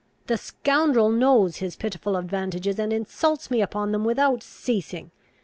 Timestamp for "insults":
2.91-3.51